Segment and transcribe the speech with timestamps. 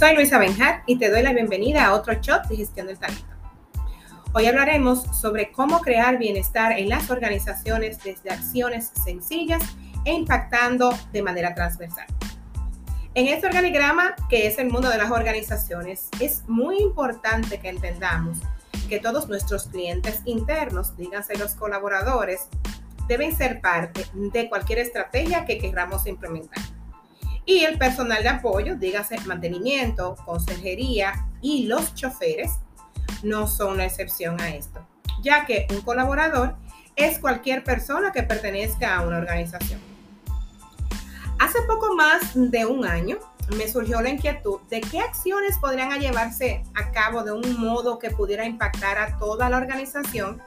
[0.00, 3.34] Soy Luisa Benjar y te doy la bienvenida a otro shot de gestión del talento.
[4.32, 9.62] Hoy hablaremos sobre cómo crear bienestar en las organizaciones desde acciones sencillas
[10.06, 12.06] e impactando de manera transversal.
[13.12, 18.38] En este organigrama, que es el mundo de las organizaciones, es muy importante que entendamos
[18.88, 22.48] que todos nuestros clientes internos, díganse los colaboradores,
[23.06, 26.69] deben ser parte de cualquier estrategia que queramos implementar.
[27.44, 32.52] Y el personal de apoyo, dígase mantenimiento, consejería y los choferes,
[33.22, 34.86] no son una excepción a esto,
[35.22, 36.54] ya que un colaborador
[36.96, 39.80] es cualquier persona que pertenezca a una organización.
[41.38, 43.18] Hace poco más de un año
[43.56, 48.10] me surgió la inquietud de qué acciones podrían llevarse a cabo de un modo que
[48.10, 50.40] pudiera impactar a toda la organización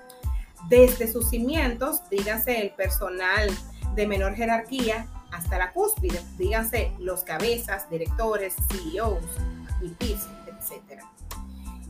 [0.69, 3.49] desde sus cimientos, dígase el personal
[3.95, 9.23] de menor jerarquía, hasta la cúspide, díganse los cabezas, directores, CEOs,
[9.81, 11.01] VPs, etc.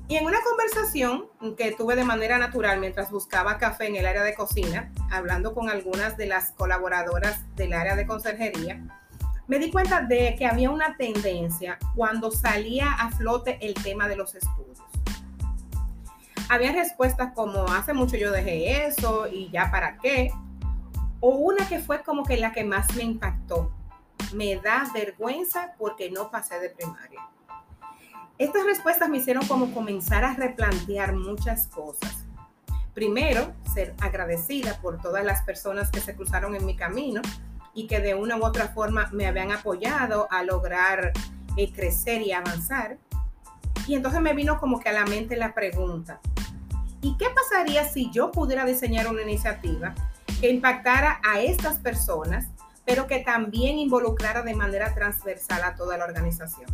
[0.08, 1.25] Y en una conversación
[1.58, 5.69] que tuve de manera natural mientras buscaba café en el área de cocina, hablando con
[5.69, 8.83] algunas de las colaboradoras del área de conserjería,
[9.47, 14.16] me di cuenta de que había una tendencia cuando salía a flote el tema de
[14.16, 14.80] los estudios.
[16.49, 20.31] Había respuestas como, hace mucho yo dejé eso y ya para qué,
[21.25, 23.71] o una que fue como que la que más me impactó.
[24.33, 27.21] Me da vergüenza porque no pasé de primaria.
[28.38, 32.25] Estas respuestas me hicieron como comenzar a replantear muchas cosas.
[32.93, 37.21] Primero, ser agradecida por todas las personas que se cruzaron en mi camino
[37.73, 41.13] y que de una u otra forma me habían apoyado a lograr
[41.55, 42.97] eh, crecer y avanzar.
[43.87, 46.19] Y entonces me vino como que a la mente la pregunta,
[46.99, 49.95] ¿y qué pasaría si yo pudiera diseñar una iniciativa
[50.44, 52.47] que impactara a estas personas,
[52.83, 56.69] pero que también involucrara de manera transversal a toda la organización.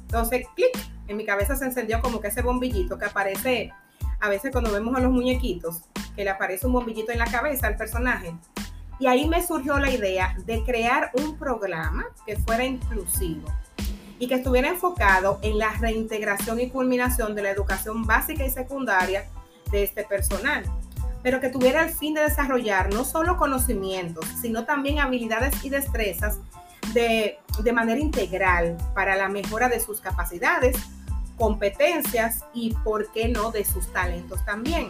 [0.00, 0.76] Entonces, clic,
[1.06, 3.72] en mi cabeza se encendió como que ese bombillito que aparece
[4.18, 5.82] a veces cuando vemos a los muñequitos,
[6.16, 8.34] que le aparece un bombillito en la cabeza al personaje.
[8.98, 13.46] Y ahí me surgió la idea de crear un programa que fuera inclusivo
[14.18, 19.28] y que estuviera enfocado en la reintegración y culminación de la educación básica y secundaria
[19.70, 20.64] de este personal
[21.26, 26.38] pero que tuviera el fin de desarrollar no solo conocimientos, sino también habilidades y destrezas
[26.94, 30.76] de, de manera integral para la mejora de sus capacidades,
[31.36, 34.88] competencias y, por qué no, de sus talentos también.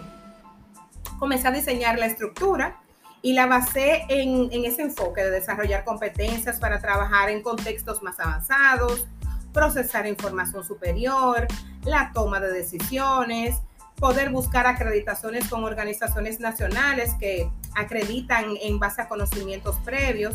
[1.19, 2.83] Comencé a diseñar la estructura
[3.23, 8.21] y la basé en, en, ese enfoque de desarrollar competencias para trabajar en contextos más
[8.21, 9.07] avanzados,
[9.55, 11.47] procesar información superior,
[11.87, 13.57] la toma de decisiones,
[13.99, 20.35] poder buscar acreditaciones con organizaciones nacionales que acreditan en base a conocimientos previos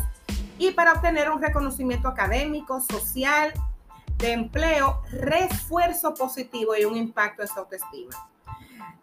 [0.58, 3.52] y para obtener un reconocimiento académico, social,
[4.18, 8.14] de empleo, refuerzo positivo y un impacto en su autoestima.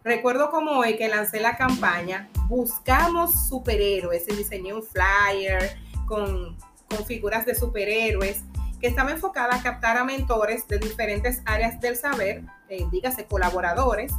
[0.03, 5.77] Recuerdo como hoy que lancé la campaña Buscamos superhéroes y diseñé un flyer
[6.07, 6.57] con,
[6.89, 8.43] con figuras de superhéroes
[8.81, 14.11] que estaba enfocada a captar a mentores de diferentes áreas del saber, eh, dígase colaboradores,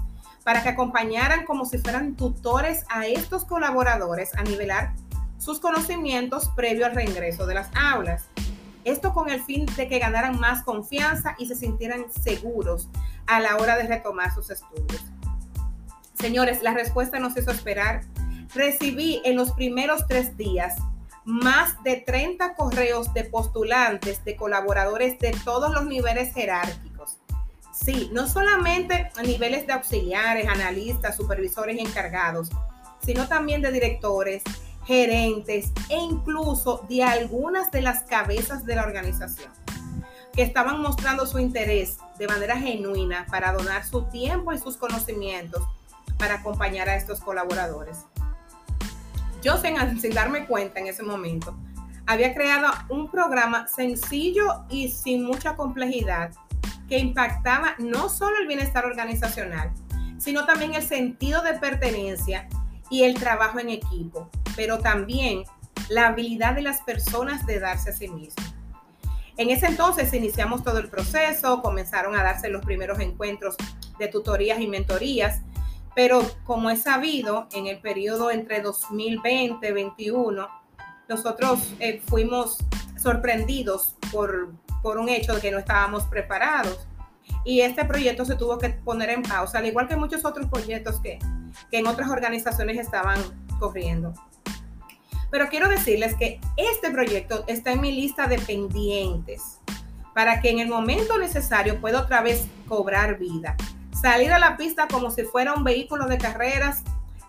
[0.45, 4.95] para que acompañaran como si fueran tutores a estos colaboradores a nivelar
[5.39, 8.27] sus conocimientos previo al reingreso de las aulas.
[8.85, 12.89] Esto con el fin de que ganaran más confianza y se sintieran seguros
[13.27, 15.03] a la hora de retomar sus estudios.
[16.15, 18.03] Señores, la respuesta nos hizo esperar.
[18.55, 20.77] Recibí en los primeros tres días
[21.25, 26.90] más de 30 correos de postulantes, de colaboradores de todos los niveles jerárquicos
[27.85, 32.51] Sí, no solamente a niveles de auxiliares, analistas, supervisores encargados,
[33.03, 34.43] sino también de directores,
[34.85, 39.51] gerentes e incluso de algunas de las cabezas de la organización,
[40.35, 45.63] que estaban mostrando su interés de manera genuina para donar su tiempo y sus conocimientos
[46.19, 48.05] para acompañar a estos colaboradores.
[49.43, 51.57] Yo sin, sin darme cuenta en ese momento,
[52.07, 56.33] había creado un programa sencillo y sin mucha complejidad
[56.91, 59.71] que impactaba no solo el bienestar organizacional,
[60.19, 62.49] sino también el sentido de pertenencia
[62.91, 65.45] y el trabajo en equipo, pero también
[65.89, 68.55] la habilidad de las personas de darse a sí mismas.
[69.37, 73.55] En ese entonces iniciamos todo el proceso, comenzaron a darse los primeros encuentros
[74.01, 75.43] de tutorías y mentorías,
[75.95, 80.49] pero como es sabido, en el periodo entre 2020 y 2021,
[81.09, 82.59] nosotros eh, fuimos
[83.01, 84.51] sorprendidos por
[84.83, 86.87] por un hecho de que no estábamos preparados.
[87.45, 91.01] Y este proyecto se tuvo que poner en pausa, al igual que muchos otros proyectos
[91.01, 91.19] que,
[91.71, 93.19] que en otras organizaciones estaban
[93.59, 94.13] corriendo.
[95.31, 99.59] Pero quiero decirles que este proyecto está en mi lista de pendientes
[100.13, 103.57] para que en el momento necesario pueda otra vez cobrar vida.
[103.93, 106.83] Salir a la pista como si fuera un vehículo de carreras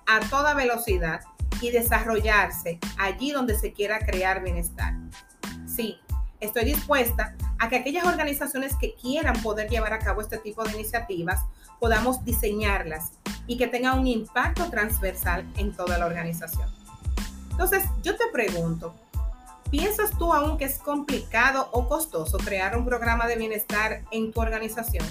[0.07, 1.21] a toda velocidad
[1.61, 4.95] y desarrollarse allí donde se quiera crear bienestar.
[6.39, 10.73] Estoy dispuesta a que aquellas organizaciones que quieran poder llevar a cabo este tipo de
[10.73, 11.41] iniciativas
[11.79, 13.11] podamos diseñarlas
[13.45, 16.67] y que tengan un impacto transversal en toda la organización.
[17.51, 18.95] Entonces, yo te pregunto,
[19.69, 24.41] ¿piensas tú aún que es complicado o costoso crear un programa de bienestar en tu
[24.41, 25.05] organización?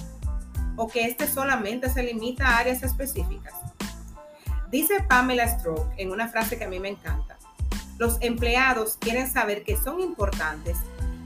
[0.76, 3.54] ¿O que este solamente se limita a áreas específicas?
[4.70, 7.19] Dice Pamela Stroke en una frase que a mí me encanta.
[8.00, 10.78] Los empleados quieren saber que son importantes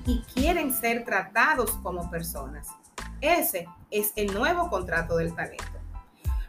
[0.07, 2.67] y quieren ser tratados como personas.
[3.21, 5.79] Ese es el nuevo contrato del talento.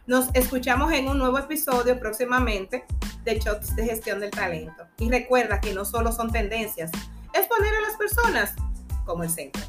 [0.08, 2.84] Nos escuchamos en un nuevo episodio próximamente
[3.22, 4.88] de Shots de Gestión del Talento.
[4.98, 6.90] Y recuerda que no solo son tendencias,
[7.32, 8.56] es poner a las personas
[9.04, 9.62] como el centro.